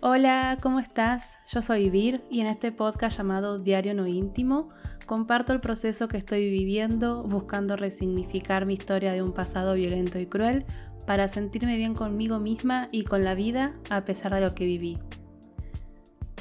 [0.00, 1.38] Hola, ¿cómo estás?
[1.48, 4.68] Yo soy Vir y en este podcast llamado Diario No Íntimo
[5.06, 10.26] comparto el proceso que estoy viviendo buscando resignificar mi historia de un pasado violento y
[10.26, 10.66] cruel
[11.04, 14.98] para sentirme bien conmigo misma y con la vida a pesar de lo que viví.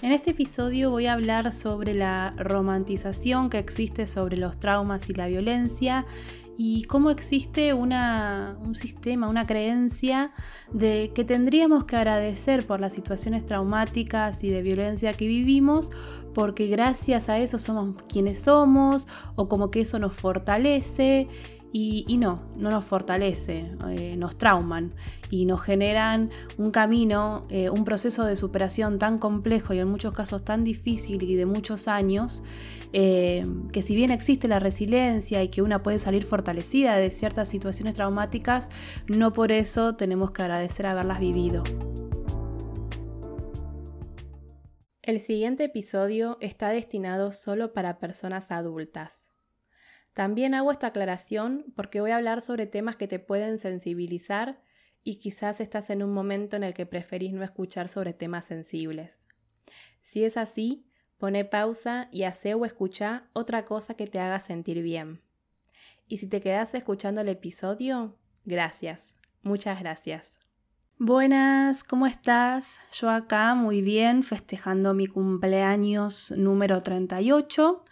[0.03, 5.15] En este episodio voy a hablar sobre la romantización que existe sobre los traumas y
[5.15, 6.05] la violencia
[6.57, 10.31] y cómo existe una, un sistema, una creencia
[10.73, 15.91] de que tendríamos que agradecer por las situaciones traumáticas y de violencia que vivimos,
[16.33, 21.27] porque gracias a eso somos quienes somos, o como que eso nos fortalece
[21.71, 24.93] y, no, no nos fortalece, eh, nos trauman
[25.29, 30.13] y nos generan un camino, eh, un proceso de superación tan complejo y en muchos
[30.13, 32.41] casos tan difícil y de muchos años,
[32.93, 37.49] eh, que si bien existe la resiliencia y que una puede salir fortalecida de ciertas
[37.49, 38.69] situaciones traumáticas,
[39.07, 41.63] no por eso tenemos que agradecer haberlas vivido.
[45.01, 49.21] El siguiente episodio está destinado solo para personas adultas.
[50.13, 54.59] También hago esta aclaración porque voy a hablar sobre temas que te pueden sensibilizar
[55.03, 59.21] y quizás estás en un momento en el que preferís no escuchar sobre temas sensibles.
[60.01, 60.86] Si es así,
[61.17, 65.21] pone pausa y hace o escucha otra cosa que te haga sentir bien.
[66.07, 68.15] Y si te quedas escuchando el episodio,
[68.45, 70.37] gracias, muchas gracias.
[70.99, 72.79] Buenas, ¿cómo estás?
[72.91, 77.83] Yo acá muy bien, festejando mi cumpleaños número 38.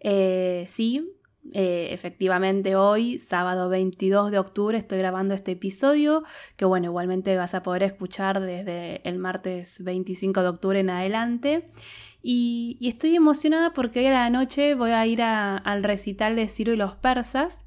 [0.00, 1.14] Eh, sí,
[1.52, 6.22] eh, efectivamente hoy, sábado 22 de octubre, estoy grabando este episodio,
[6.56, 11.70] que bueno, igualmente vas a poder escuchar desde el martes 25 de octubre en adelante.
[12.26, 16.72] Y, estoy emocionada porque hoy a la noche voy a ir al recital de Ciro
[16.72, 17.66] y los Persas.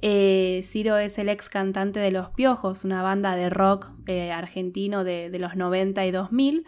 [0.00, 5.04] Eh, Ciro es el ex cantante de Los Piojos, una banda de rock eh, argentino
[5.04, 6.64] de, de, los 90 y 2000,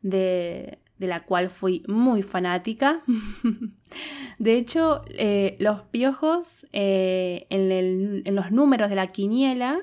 [0.00, 3.02] de, de la cual fui muy fanática.
[4.38, 9.78] de hecho, eh, los piojos eh, en, los números de la quiniela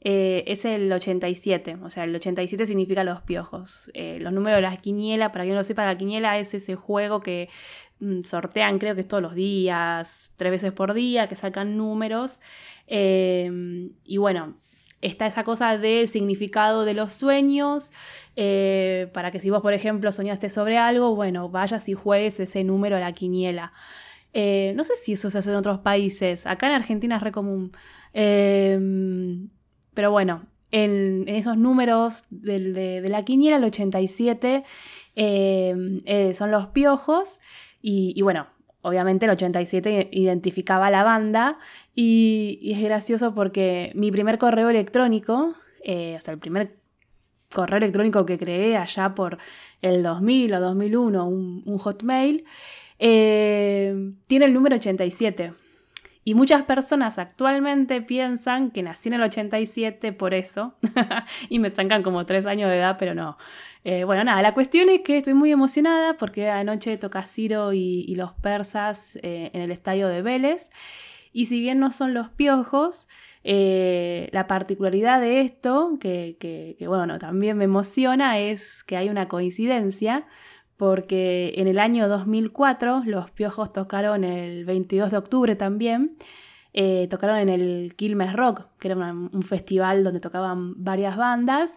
[0.00, 3.90] eh, es el 87, o sea, el 87 significa los piojos.
[3.94, 7.20] los números de la quiniela, para quien no lo sepa, la quiniela es ese juego
[7.20, 7.48] que
[8.00, 12.40] mm, sortean, creo que es todos los días, tres veces por día, que sacan números.
[12.88, 14.56] y bueno,
[15.02, 17.92] está esa cosa del significado de los sueños,
[18.36, 22.64] eh, para que si vos, por ejemplo, soñaste sobre algo, bueno, vayas y juegues ese
[22.64, 23.72] número a la quiniela.
[24.32, 27.32] Eh, no sé si eso se hace en otros países, acá en Argentina es re
[27.32, 27.72] común.
[28.12, 29.48] Em,
[29.94, 34.64] pero bueno, en, esos números de, la quiniela, el 87
[35.16, 37.38] em, eh, son los piojos.
[37.82, 38.46] Y, bueno,
[38.82, 41.58] obviamente el 87 identificaba la banda
[41.94, 46.76] y, es gracioso porque mi primer correo electrónico, eh, o sea, el primer
[47.52, 49.38] correo electrónico que creé allá por
[49.82, 52.44] el 2000 o 2001, un, un hotmail,
[53.00, 55.54] eh, tiene el número 87.
[56.30, 60.74] Y muchas personas actualmente piensan que nací en el 87 por eso.
[61.48, 63.36] y me sacan como tres años de edad, pero no.
[63.82, 68.14] Eh, bueno, nada, la cuestión es que estoy muy emocionada porque anoche toca Ciro y,
[68.14, 70.70] los persas eh, en el estadio de Vélez.
[71.32, 73.08] Y si bien no son los piojos,
[73.42, 79.26] eh, la particularidad de esto, que, que, bueno, también me emociona, es que hay una
[79.26, 80.28] coincidencia,
[80.80, 86.16] porque en el año 2004 los Piojos tocaron el 22 de octubre también,
[86.72, 91.76] eh, tocaron en el Quilmes Rock, que era un festival donde tocaban varias bandas,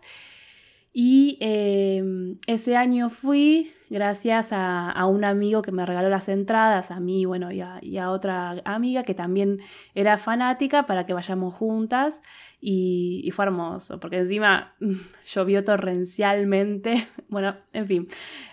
[0.93, 6.99] y em, ese año fui gracias a, un amigo que me regaló las entradas, a
[6.99, 9.59] mí bueno, y, a, otra amiga que también
[9.93, 12.21] era fanática para que vayamos juntas
[12.59, 14.73] y, fue hermoso, porque encima
[15.25, 17.07] llovió torrencialmente.
[17.33, 18.07] Bueno, en fin,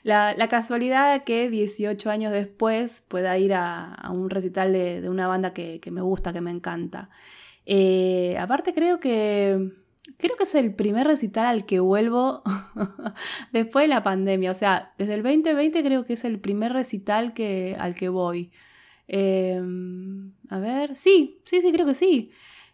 [0.04, 5.80] la, casualidad que 18 años después pueda ir a, un recital de, una banda que,
[5.90, 7.10] me gusta, que me encanta.
[7.66, 9.68] Eh, aparte creo que
[10.16, 12.42] creo que es el primer recital al que vuelvo
[13.52, 14.50] después de la pandemia.
[14.50, 18.50] O sea, desde el 2020 creo que es el primer recital que, al que voy.
[19.08, 22.30] Em, a ver, sí, sí, sí, creo que sí.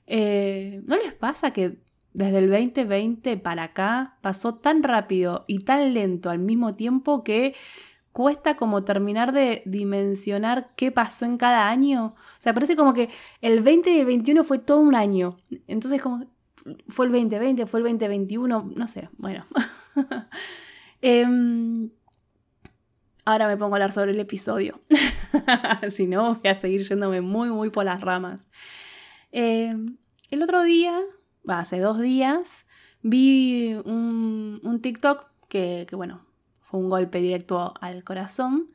[0.06, 1.78] Eh, ¿No les pasa que
[2.12, 7.54] desde el 2020 para acá pasó tan rápido y tan lento al mismo tiempo que
[8.12, 12.14] cuesta como terminar de dimensionar qué pasó en cada año?
[12.16, 13.10] O sea, parece como que
[13.40, 15.38] el 20 y el 21 fue todo un año.
[15.66, 16.26] Entonces, como
[16.88, 19.46] fue el 2020, fue el 2021, no sé, bueno.
[21.02, 21.90] Em,
[23.26, 24.80] ahora me pongo a hablar sobre el episodio.
[25.90, 28.48] si no, voy a seguir yéndome muy, muy por las ramas.
[29.30, 29.98] Em,
[30.30, 30.98] el otro día,
[31.46, 32.66] hace dos días,
[33.02, 36.26] vi un, TikTok que, bueno,
[36.62, 38.70] fue un golpe directo al corazón,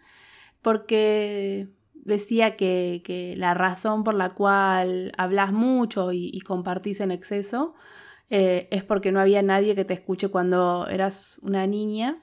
[0.61, 1.69] porque
[2.03, 7.73] decía que, la razón por la cual hablas mucho y, compartís en exceso
[8.29, 12.17] eh, es porque no había nadie que te escuche cuando eras una niña.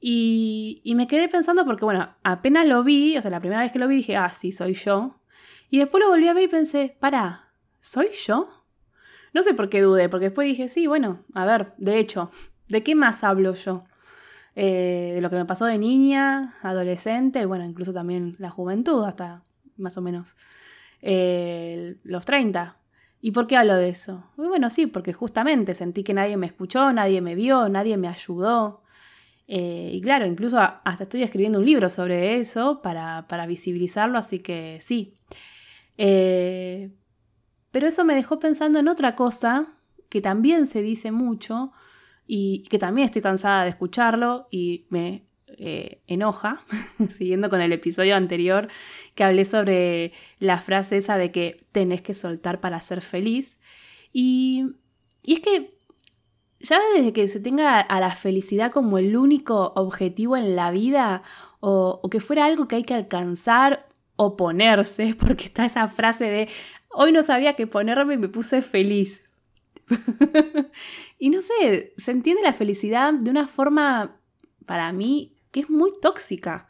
[0.00, 3.72] Y, y, me quedé pensando porque, bueno, apenas lo vi, o sea, la primera vez
[3.72, 5.20] que lo vi dije, ah, sí, soy yo.
[5.68, 8.48] Y después lo volví a ver y pensé, para, ¿soy yo?
[9.32, 12.30] No sé por qué dudé, porque después dije, sí, bueno, a ver, de hecho,
[12.68, 13.84] ¿de qué más hablo yo?
[14.58, 19.42] Eh, de lo que me pasó de niña, adolescente, bueno, incluso también la juventud, hasta
[19.76, 20.34] más o menos
[21.02, 22.78] eh, los 30.
[23.20, 24.24] ¿Y por qué hablo de eso?
[24.36, 28.82] bueno, sí, porque justamente sentí que nadie me escuchó, nadie me vio, nadie me ayudó.
[29.46, 34.38] Eh, y claro, incluso hasta estoy escribiendo un libro sobre eso para, para visibilizarlo, así
[34.38, 35.18] que sí.
[35.96, 39.66] pero eso me dejó pensando en otra cosa
[40.08, 41.72] que también se dice mucho,
[42.26, 45.26] y que también estoy cansada de escucharlo y me
[45.58, 46.60] eh, enoja,
[47.10, 48.68] siguiendo con el episodio anterior
[49.14, 53.58] que hablé sobre la frase esa de que tenés que soltar para ser feliz.
[54.12, 54.66] Y,
[55.22, 55.76] y es que
[56.58, 61.22] ya desde que se tenga a la felicidad como el único objetivo en la vida
[61.60, 66.24] o, o que fuera algo que hay que alcanzar o ponerse, porque está esa frase
[66.24, 66.48] de
[66.90, 69.22] hoy no sabía qué ponerme y me puse feliz.
[71.18, 74.20] y no sé, se entiende la felicidad de una forma,
[74.64, 76.68] para mí, que es muy tóxica.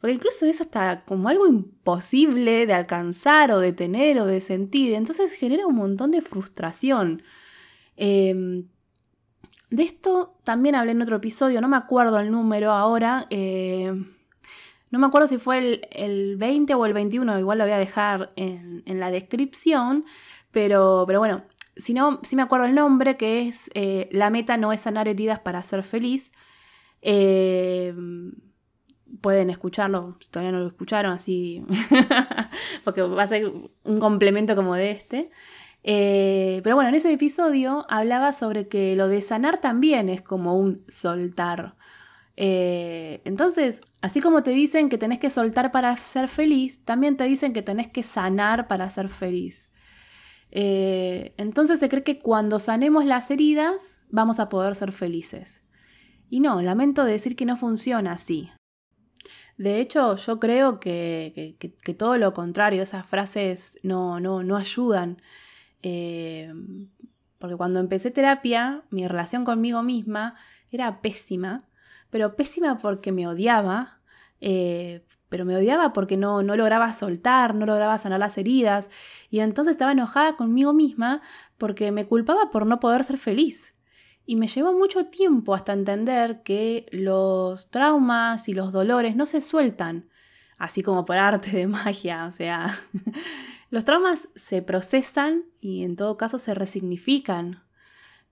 [0.00, 4.94] Porque incluso es hasta como algo imposible de alcanzar o de tener o de sentir.
[4.94, 7.22] Entonces genera un montón de frustración.
[7.96, 8.66] Em,
[9.70, 13.26] de esto también hablé en otro episodio, no me acuerdo el número ahora.
[13.30, 14.12] Em,
[14.90, 18.32] no me acuerdo si fue el, 20 o el 21, igual lo voy a dejar
[18.36, 20.04] en, en la descripción.
[20.50, 21.44] Pero, pero bueno,
[21.76, 25.08] si no, si me acuerdo el nombre, que es eh, La meta no es sanar
[25.08, 26.32] heridas para ser feliz.
[27.00, 27.94] Eh,
[29.20, 31.64] pueden escucharlo, si todavía no lo escucharon, así,
[32.84, 33.52] porque va a ser
[33.84, 35.30] un complemento como de este.
[35.84, 40.56] Eh, pero bueno, en ese episodio hablaba sobre que lo de sanar también es como
[40.56, 41.76] un soltar.
[42.36, 47.52] entonces, así como te dicen que tenés que soltar para ser feliz, también te dicen
[47.52, 49.71] que tenés que sanar para ser feliz.
[50.54, 55.62] Eh, entonces se cree que cuando sanemos las heridas vamos a poder ser felices.
[56.28, 58.50] Y no, lamento decir que no funciona así.
[59.56, 61.56] De hecho, yo creo que,
[61.98, 65.22] todo lo contrario, esas frases no, no, no ayudan.
[65.82, 66.52] Eh,
[67.38, 70.36] porque cuando empecé terapia, mi relación conmigo misma
[70.70, 71.66] era pésima,
[72.10, 74.00] pero pésima porque me odiaba,
[74.40, 78.90] eh, pero me odiaba porque no, no lograba soltar, no lograba sanar las heridas,
[79.30, 81.22] y entonces estaba enojada conmigo misma
[81.56, 83.72] porque me culpaba por no poder ser feliz.
[84.26, 89.40] Y me llevó mucho tiempo hasta entender que los traumas y los dolores no se
[89.40, 90.10] sueltan,
[90.58, 92.78] así como por arte de magia, o sea,
[93.70, 97.62] los traumas se procesan y en todo caso se resignifican.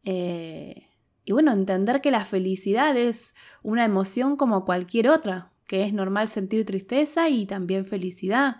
[0.05, 0.87] Eh,
[1.25, 6.27] y bueno, entender que la felicidad es una emoción como cualquier otra, que es normal
[6.27, 8.57] sentir tristeza y también felicidad.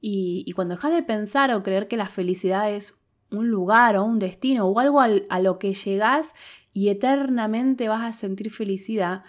[0.00, 3.00] Y, cuando dejas de pensar o creer que la felicidad es
[3.30, 6.34] un lugar o un destino o algo a lo que llegas
[6.72, 9.22] y eternamente vas a sentir felicidad,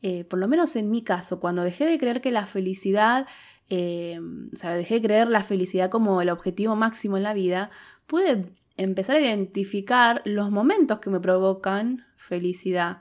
[0.00, 3.26] eh, por lo menos en mi caso, cuando dejé de creer que la felicidad,
[3.68, 4.20] eh,
[4.54, 7.70] o sea, dejé de creer la felicidad como el objetivo máximo en la vida,
[8.06, 13.00] pude empezar a identificar los momentos que me provocan felicidad.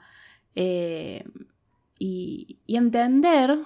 [0.55, 1.23] Eh,
[1.99, 3.59] y, entender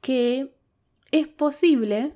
[0.00, 0.54] que
[1.10, 2.14] es posible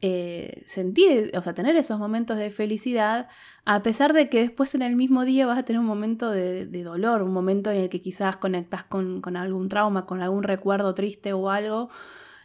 [0.00, 3.28] eh, sentir, o sea, tener esos momentos de felicidad,
[3.64, 6.66] a pesar de que después en el mismo día vas a tener un momento de,
[6.66, 11.32] dolor, un momento en el que quizás conectas con, algún trauma, con algún recuerdo triste
[11.32, 11.88] o algo.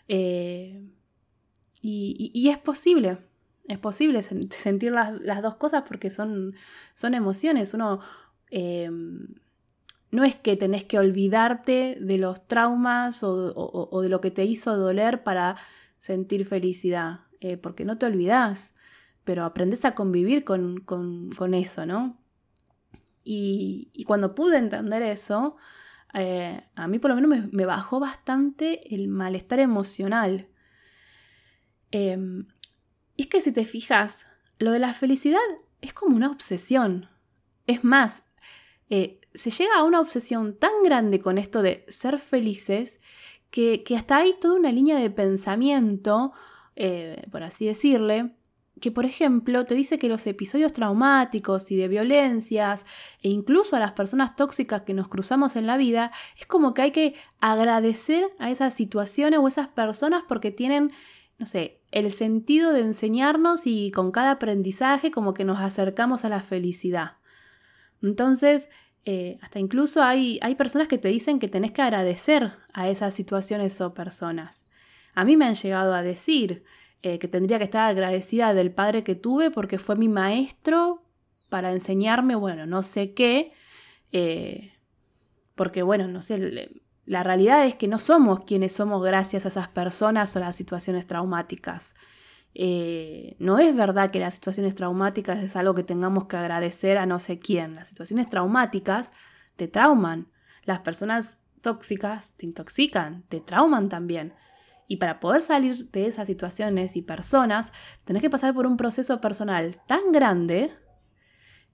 [0.08, 0.82] Eh,
[1.82, 3.18] y, es posible,
[3.68, 6.56] es posible sentir las, dos cosas porque son,
[6.96, 7.74] son emociones.
[7.74, 8.00] Uno
[8.50, 8.90] eh,
[10.14, 14.78] no es que tenés que olvidarte de los traumas o, de lo que te hizo
[14.78, 15.58] doler para
[15.98, 18.76] sentir felicidad, eh, porque no te olvidas,
[19.24, 20.84] pero aprendes a convivir con,
[21.56, 22.22] eso, ¿no?
[23.24, 25.56] Y, cuando pude entender eso,
[26.14, 30.48] eh, a mí por lo menos me, bajó bastante el malestar emocional.
[31.90, 32.46] Em,
[33.16, 34.28] y es que si te fijas,
[34.60, 35.40] lo de la felicidad
[35.82, 37.10] es como una obsesión.
[37.66, 38.24] Es más,
[38.92, 43.00] eh, se llega a una obsesión tan grande con esto de ser felices
[43.50, 46.34] que, hasta hay toda una línea de pensamiento,
[46.76, 48.36] eh, por así decirle,
[48.82, 52.86] que, por ejemplo, te dice que los episodios traumáticos y de violencias,
[53.22, 56.82] e incluso a las personas tóxicas que nos cruzamos en la vida, es como que
[56.82, 60.92] hay que agradecer a esas situaciones o esas personas porque tienen,
[61.38, 66.30] no sé, el sentido de enseñarnos y con cada aprendizaje como que nos acercamos a
[66.30, 67.18] la felicidad.
[68.02, 68.70] Entonces,
[69.06, 73.14] eh, hasta incluso hay, hay personas que te dicen que tenés que agradecer a esas
[73.14, 74.66] situaciones o personas.
[75.14, 76.64] A mí me han llegado a decir
[77.02, 81.04] eh, que tendría que estar agradecida del padre que tuve porque fue mi maestro
[81.50, 83.52] para enseñarme, bueno, no sé qué,
[84.12, 84.74] eh,
[85.56, 89.68] porque bueno, no sé, la realidad es que no somos quienes somos gracias a esas
[89.68, 91.94] personas o las situaciones traumáticas.
[92.56, 97.06] Eh, no es verdad que las situaciones traumáticas es algo que tengamos que agradecer a
[97.06, 97.76] no sé quién.
[97.76, 99.12] Las situaciones traumáticas
[99.56, 100.28] te trauman.
[100.64, 104.34] Las personas tóxicas te intoxican, te trauman también.
[104.88, 107.72] Y para poder salir de esas situaciones y personas,
[108.04, 110.72] tenés que pasar por un proceso personal tan grande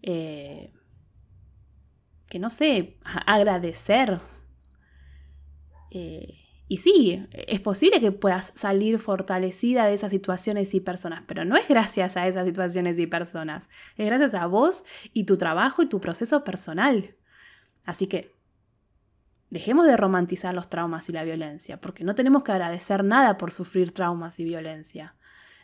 [0.01, 0.71] eh,
[2.27, 4.21] que no sé, agradecer.
[5.91, 6.38] Eh,
[6.71, 11.57] y sí, es posible que puedas salir fortalecida de esas situaciones y personas, pero no
[11.57, 15.87] es gracias a esas situaciones y personas, es gracias a vos y tu trabajo y
[15.87, 17.15] tu proceso personal.
[17.85, 18.35] Así que
[19.49, 23.51] dejemos de romantizar los traumas y la violencia, porque no tenemos que agradecer nada por
[23.51, 25.15] sufrir traumas y violencia.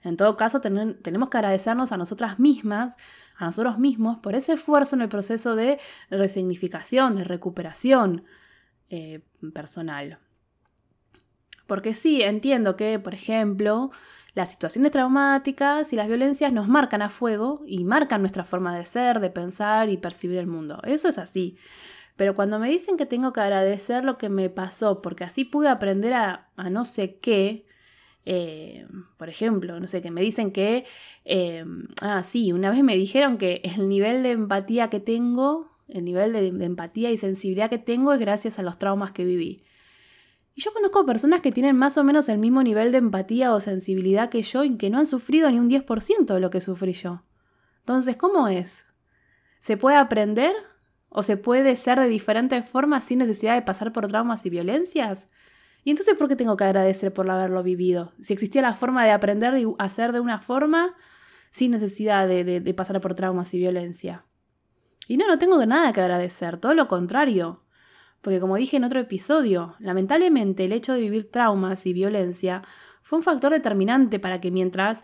[0.01, 2.95] En todo caso, tenemos que agradecernos a nosotras mismas,
[3.38, 8.24] a nosotros mismos, por ese esfuerzo en el proceso de resignificación, de recuperación
[8.89, 9.21] eh,
[9.53, 10.17] personal.
[11.67, 13.91] Porque sí, entiendo que, por ejemplo,
[14.36, 18.86] las situaciones traumáticas y las violencias nos marcan a fuego y marcan nuestra forma de
[18.86, 20.81] ser, de pensar y percibir el mundo.
[20.84, 21.57] Eso es así.
[22.17, 25.69] Pero cuando me dicen que tengo que agradecer lo que me pasó, porque así pude
[25.69, 27.63] aprender a, no sé qué,
[28.25, 30.86] eh, por ejemplo, no sé, que me dicen que,
[31.25, 31.65] eh,
[32.01, 36.34] ah, sí, una vez me dijeron que el nivel de empatía que tengo, el nivel
[36.34, 39.63] de empatía y sensibilidad que tengo es gracias a los traumas que viví.
[40.55, 43.59] Y yo conozco personas que tienen más o menos el mismo nivel de empatía o
[43.59, 46.93] sensibilidad que yo y que no han sufrido ni un 10% de lo que sufrí
[46.93, 47.24] yo.
[47.79, 48.85] Entonces, ¿cómo es?
[49.59, 50.55] ¿Se puede aprender?
[51.09, 55.27] ¿O se puede ser de diferentes formas sin necesidad de pasar por traumas y violencias?
[55.83, 58.13] Y entonces, ¿por qué tengo que agradecer por haberlo vivido?
[58.21, 60.95] Si existía la forma de aprender y hacer de una forma
[61.51, 64.25] sin necesidad de, de pasar por traumas y violencia.
[65.07, 67.64] Y no, no tengo nada que agradecer, todo lo contrario.
[68.25, 72.63] Porque como dije en otro episodio, lamentablemente el hecho de vivir traumas y violencia
[73.03, 75.03] fue un factor determinante para que mientras,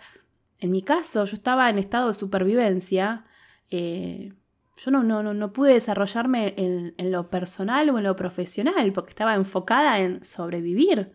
[0.58, 3.26] en mi caso, yo estaba en estado de supervivencia,
[3.70, 4.34] eh,
[4.76, 9.36] yo no, no, no, pude desarrollarme en, lo personal o en lo profesional, porque estaba
[9.36, 11.12] enfocada en sobrevivir.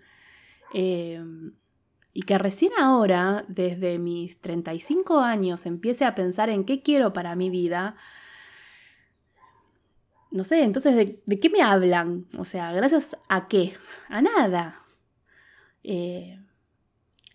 [0.74, 1.20] Eh,
[2.12, 7.34] y que recién ahora, desde mis 35 años, empiece a pensar en qué quiero para
[7.34, 7.96] mi vida,
[10.36, 12.26] no sé, entonces, ¿de, qué me hablan?
[12.38, 13.74] O sea, ¿gracias a qué?
[14.08, 14.82] A nada.
[15.82, 16.38] Eh,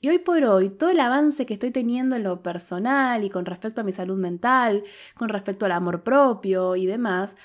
[0.02, 3.46] y hoy por hoy, todo el avance que estoy teniendo en lo personal y con
[3.46, 4.84] respecto a mi salud mental,
[5.16, 7.36] con respecto al amor propio y demás,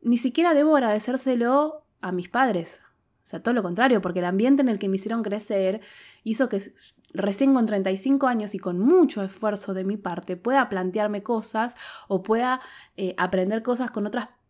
[0.00, 2.80] ni siquiera debo agradecérselo a mis padres.
[3.24, 5.80] O sea, todo lo contrario, porque el ambiente en el que me hicieron crecer
[6.24, 6.72] hizo que
[7.12, 11.76] recién con 35 años y con mucho esfuerzo de mi parte pueda plantearme cosas
[12.08, 12.60] o pueda
[12.96, 14.41] eh, aprender cosas con otras personas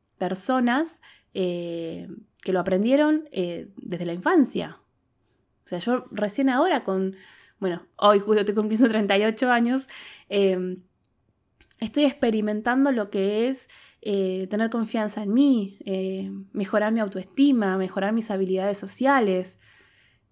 [1.35, 2.09] eh,
[2.43, 4.81] que lo aprendieron eh, desde la infancia.
[5.65, 7.17] O sea, yo recién ahora con,
[7.59, 9.89] bueno, hoy justo estoy cumpliendo 38 años,
[10.29, 10.77] eh,
[11.79, 13.69] estoy experimentando lo que es
[14.05, 15.79] tener confianza en mí,
[16.53, 19.61] mejorar mi autoestima, mejorar mis habilidades sociales.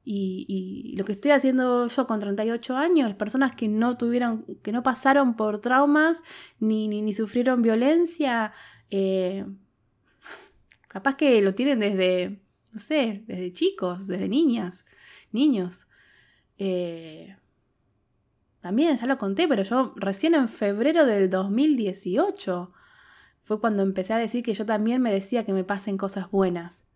[0.02, 4.82] Y, lo que estoy haciendo yo con 38 años, personas que no tuvieron, que no
[4.82, 6.24] pasaron por traumas
[6.58, 8.52] ni, ni, sufrieron violencia,
[10.90, 12.40] Capaz que lo tienen desde,
[12.72, 14.84] no sé, desde chicos, desde niñas,
[15.30, 15.86] niños.
[16.58, 17.36] Eh,
[18.60, 22.72] también, ya lo conté, pero yo recién en febrero del 2018
[23.44, 26.88] fue cuando empecé a decir que yo también merecía que me pasen cosas buenas.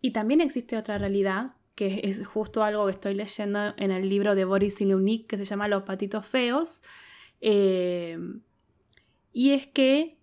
[0.00, 4.36] Y también existe otra realidad, que es justo algo que estoy leyendo en el libro
[4.36, 6.82] de Boris Ilunik, que se llama Los patitos feos.
[7.42, 8.18] Eh,
[9.34, 10.16] y es que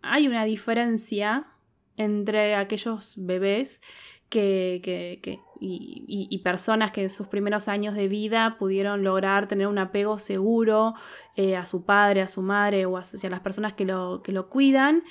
[0.00, 1.52] hay una diferencia
[1.96, 3.82] entre aquellos bebés
[4.28, 9.78] que, que, y, personas que en sus primeros años de vida pudieron lograr tener un
[9.78, 10.94] apego seguro
[11.36, 14.48] eh, a su padre, a su madre o hacia las personas que lo, que lo
[14.48, 15.02] cuidan,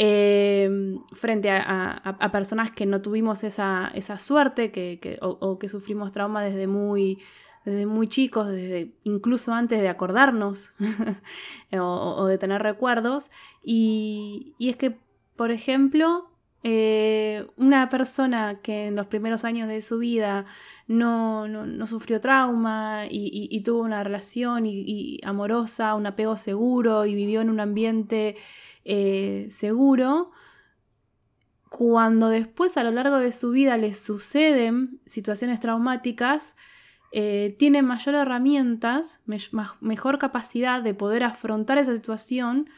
[0.00, 6.40] eh, frente a, personas que no tuvimos esa, esa suerte que, o, que sufrimos trauma
[6.40, 7.18] desde muy,
[7.64, 10.72] desde muy chicos, desde incluso antes de acordarnos
[11.72, 13.30] o, de tener recuerdos.
[13.64, 14.98] Y, es que,
[15.38, 16.28] por ejemplo,
[16.64, 20.46] eh, una persona que en los primeros años de su vida
[20.88, 21.46] no,
[21.86, 24.64] sufrió trauma y, tuvo una relación
[25.22, 28.36] amorosa, un apego seguro y vivió en un ambiente
[28.84, 30.32] eh, seguro,
[31.70, 36.56] cuando después a lo largo de su vida le suceden situaciones traumáticas,
[37.12, 39.22] eh, tiene mayor herramientas,
[39.80, 42.68] mejor capacidad de poder afrontar esa situación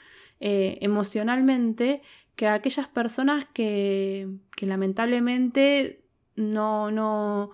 [0.43, 2.00] emocionalmente
[2.40, 6.00] que aquellas personas que, que lamentablemente
[6.37, 7.50] no, no,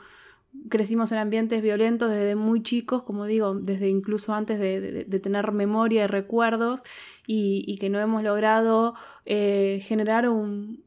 [0.69, 6.05] crecimos en ambientes violentos desde muy chicos, como digo, desde incluso antes de, tener memoria
[6.05, 6.85] y recuerdos,
[7.27, 10.85] y, que no hemos logrado eh, generar un,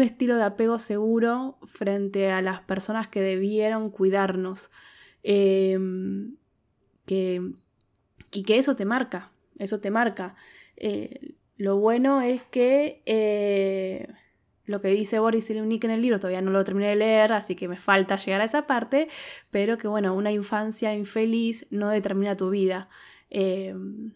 [0.00, 4.72] estilo de apego seguro frente a las personas que debieron cuidarnos.
[5.22, 6.34] Em,
[7.04, 7.52] que,
[8.32, 10.34] y que eso te marca, eso te marca.
[10.76, 14.06] Eh, lo bueno es que eh,
[14.64, 17.54] lo que dice Boris Cyrulnik en el libro, todavía no lo terminé de leer, así
[17.54, 19.08] que me falta llegar a esa parte,
[19.50, 22.88] pero que bueno, una infancia infeliz no determina tu vida.
[23.30, 24.12] Em,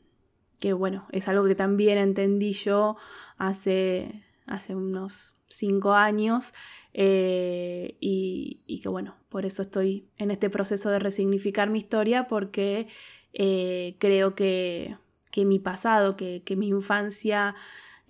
[0.59, 2.97] que bueno, es algo que también entendí yo
[3.38, 6.52] hace, hace unos cinco años
[6.92, 12.88] eh, y, que bueno, por eso estoy en este proceso de resignificar mi historia porque
[13.32, 14.97] eh, creo que,
[15.30, 17.54] que, mi pasado, que, que mi infancia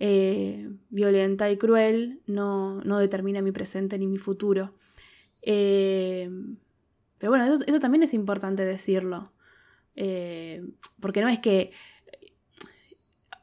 [0.03, 4.71] eh, violenta y cruel no, determina mi presente ni mi futuro.
[5.43, 6.27] Eh,
[7.19, 9.31] pero bueno, eso, también es importante decirlo.
[9.95, 10.63] Eh,
[10.99, 11.71] porque no es que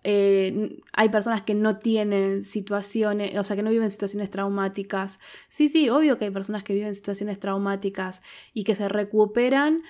[0.02, 5.20] hay personas que no tienen situaciones, o sea, que no viven situaciones traumáticas.
[5.48, 9.82] Sí, sí, obvio que hay personas que viven situaciones traumáticas y que se recuperan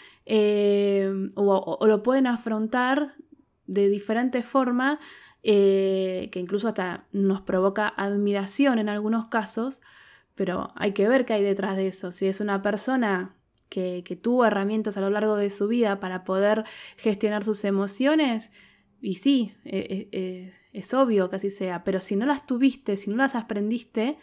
[1.34, 3.14] o, lo pueden afrontar
[3.68, 4.98] de diferentes formas
[5.44, 9.80] eh, que incluso hasta nos provoca admiración en algunos casos,
[10.34, 12.10] pero hay que ver qué hay detrás de eso.
[12.10, 13.36] Si es una persona
[13.68, 16.64] que, tuvo herramientas a lo largo de su vida para poder
[16.96, 18.52] gestionar sus emociones,
[19.00, 22.96] y sí, e, e, e, es obvio que así sea, pero si no las tuviste,
[22.96, 24.18] si no las aprendiste,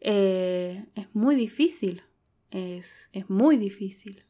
[0.00, 2.02] eh, es muy difícil,
[2.50, 4.24] es, es muy difícil.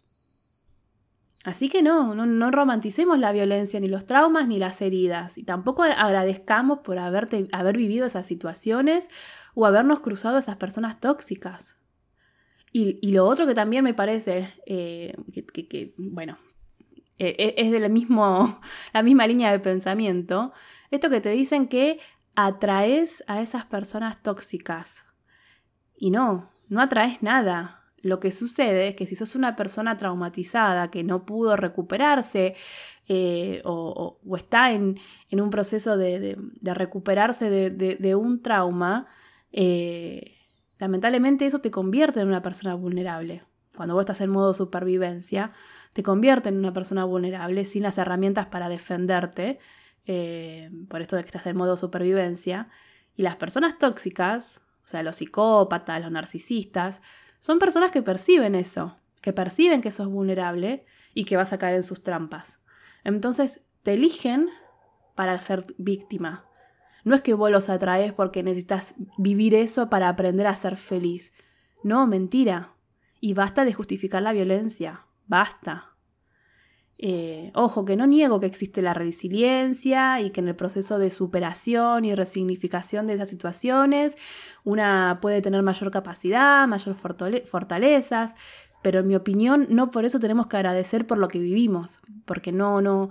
[1.45, 5.37] Así que no, no, romanticemos la violencia, ni los traumas, ni las heridas.
[5.37, 9.11] Y tampoco agradezcamos por haberte, haber vivido esas situaciones
[9.55, 11.77] o habernos cruzado esas personas tóxicas.
[12.73, 15.15] Y, lo otro que también me parece, eh,
[15.53, 16.39] que, bueno,
[17.19, 18.61] e, e, es de la, mismo,
[18.95, 20.53] la misma línea de pensamiento,
[20.91, 22.01] esto que te dicen que
[22.35, 25.05] atraes a esas personas tóxicas.
[25.95, 27.84] Y no, no atraes nada.
[28.05, 32.55] Lo que sucede es que si sos una persona traumatizada que no pudo recuperarse
[33.09, 39.07] eh, o, está en, un proceso de, recuperarse de, un trauma,
[39.53, 40.37] eh,
[40.79, 43.43] lamentablemente eso te convierte en una persona vulnerable.
[43.75, 45.53] Cuando vos estás en modo supervivencia,
[45.95, 49.59] te convierte en una persona vulnerable sin las herramientas para defenderte,
[50.07, 52.69] eh, por esto de que estás en modo supervivencia.
[53.17, 57.01] Y las personas tóxicas, o sea, los psicópatas, los narcisistas,
[57.45, 61.75] son personas que perciben eso, que perciben que sos vulnerable y que vas a caer
[61.75, 62.59] en sus trampas.
[63.05, 64.49] Entonces te eligen
[65.15, 66.47] para ser víctima.
[67.05, 71.35] No es que vos los atraes porque necesitas vivir eso para aprender a ser feliz.
[71.83, 72.77] No, mentira.
[73.21, 75.05] Y basta de justificar la violencia.
[75.27, 75.94] Basta.
[76.97, 81.11] Eh, ojo, que no niego que existe la resiliencia y que en el proceso de
[81.11, 84.17] superación y resignificación de esas situaciones
[84.63, 88.37] una puede tener mayor capacidad, mayor fortalezas,
[88.81, 92.53] pero en mi opinión no por eso tenemos que agradecer por lo que vivimos, porque
[92.53, 93.11] no, no,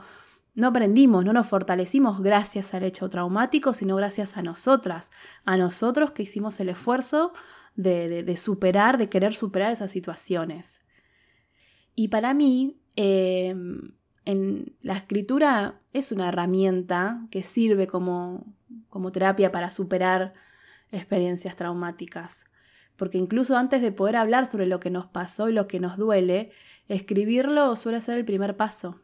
[0.56, 5.12] no aprendimos, no nos fortalecimos gracias al hecho traumático, sino gracias a nosotras,
[5.44, 7.34] a nosotros que hicimos el esfuerzo
[7.76, 10.80] de superar, de querer superar esas situaciones.
[11.96, 13.94] Y para mí, Em,
[14.26, 18.46] en la escritura es una herramienta que sirve como,
[18.90, 20.34] como terapia para superar
[20.92, 22.46] experiencias traumáticas.
[22.96, 25.98] Porque incluso antes de poder hablar sobre lo que nos pasó y lo que nos
[25.98, 26.52] duele,
[26.88, 29.02] escribirlo suele ser el primer paso.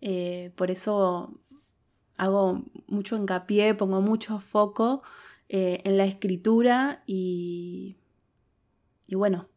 [0.00, 1.40] Eh, por eso
[2.16, 5.02] hago mucho hincapié, pongo mucho foco
[5.48, 7.96] eh, en la escritura y,
[9.06, 9.48] y bueno,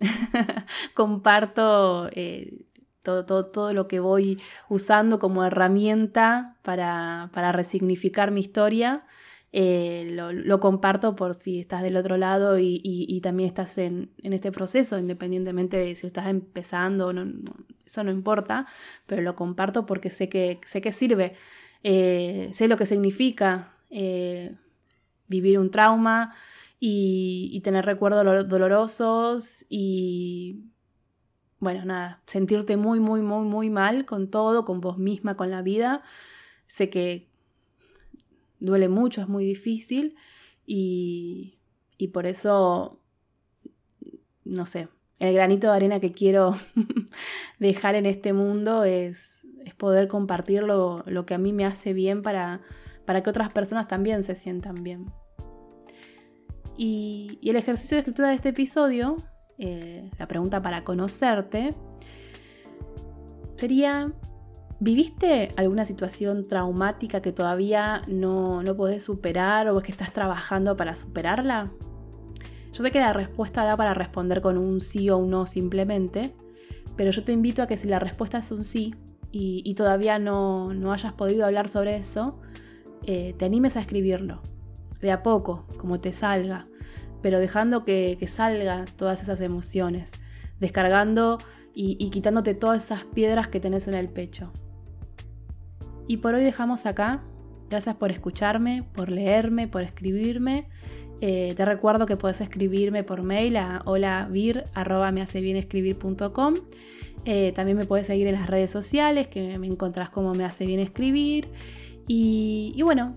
[0.94, 2.64] comparto eh,
[3.02, 9.04] todo, todo, todo, lo que voy usando como herramienta para, resignificar mi historia.
[9.52, 14.98] Eh, lo, comparto por si estás del otro lado y, también estás en, este proceso,
[14.98, 17.26] independientemente de si estás empezando o no,
[17.84, 18.66] eso no importa,
[19.06, 21.34] pero lo comparto porque sé que, sé que sirve,
[21.82, 23.74] eh, sé lo que significa
[25.26, 26.34] vivir un trauma
[26.80, 30.64] y, tener recuerdos dolorosos y
[31.58, 35.60] bueno, nada, sentirte muy, muy, muy, muy mal con todo, con vos misma, con la
[35.60, 36.02] vida.
[36.66, 37.28] Sé que
[38.60, 40.16] duele mucho, es muy difícil
[40.66, 41.58] y,
[41.98, 42.98] y por eso,
[44.44, 44.88] no sé,
[45.20, 46.56] el granito de arena que quiero
[47.58, 52.22] dejar en este mundo es, es poder compartir lo, que a mí me hace bien
[52.22, 52.62] para,
[53.04, 55.12] para que otras personas también se sientan bien.
[56.82, 59.16] Y, el ejercicio de escritura de este episodio,
[59.58, 61.68] eh, la pregunta para conocerte,
[63.56, 64.14] sería
[64.82, 70.74] ¿Viviste alguna situación traumática que todavía no, no podés superar o es que estás trabajando
[70.74, 71.70] para superarla?
[72.72, 76.34] Yo sé que la respuesta da para responder con un sí o un no simplemente,
[76.96, 78.94] pero yo te invito a que si la respuesta es un sí
[79.30, 82.40] y, todavía no, hayas podido hablar sobre eso,
[83.04, 84.40] eh, te animes a escribirlo,
[85.00, 86.64] de a poco, como te salga,
[87.22, 90.12] pero dejando que, que salga todas esas emociones,
[90.58, 91.38] descargando
[91.72, 94.52] y quitándote todas esas piedras que tenés en el pecho.
[96.10, 97.22] Y por hoy dejamos acá.
[97.70, 100.66] Gracias por escucharme, por leerme, por escribirme.
[101.20, 106.54] Eh, te recuerdo que puedes escribirme por mail a holavir.mehacebienescribir.com.
[107.26, 110.66] Eh, también me puedes seguir en las redes sociales, que me encontrás como me hace
[110.66, 111.46] bien escribir.
[112.08, 113.14] Y, bueno,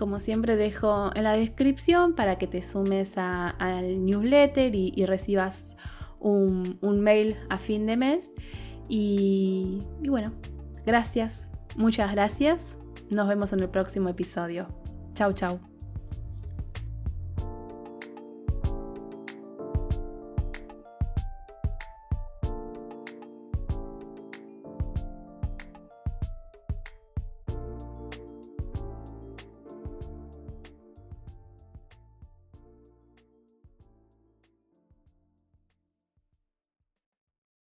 [0.00, 5.76] como siempre dejo en la descripción para que te sumes al newsletter y, recibas
[6.18, 8.32] un, mail a fin de mes.
[8.88, 10.32] y bueno,
[10.84, 12.76] gracias Muchas gracias.
[13.10, 14.68] Nos vemos en el próximo episodio.
[15.14, 15.69] Chau, chau.